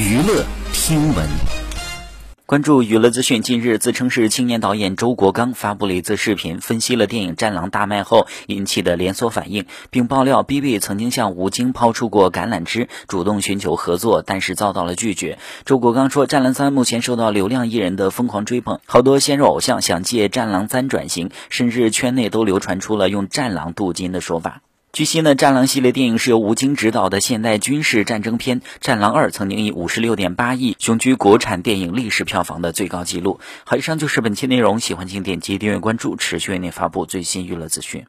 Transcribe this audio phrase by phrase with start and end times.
[0.00, 1.28] 娱乐听闻。
[2.46, 15.38] 关注娱乐资讯，近日自称是青年导演周国刚发布了一则视频，分析了电影《战狼》大卖后引起的连锁反应，并爆料 B B 曾经向吴京抛出过橄榄枝，主动寻求合作，但是遭到了拒绝。
[15.66, 24.62] 周国刚说，《战狼三》目前受到流量艺人的疯狂追捧，好多鲜肉偶像想借《战狼三》转型，甚至圈内都流传出了用“战狼镀金”的说法。
[24.92, 33.38] 据悉呢，《战狼》系列电影是由吴京执导的现代军事战争片，《战狼二》曾经以五十六点八亿雄居国产电影历史票房的最高纪录。
[33.64, 38.04] 好，以上就是本期内容，喜欢请点击订阅关注，持续为您发布最新娱乐资讯。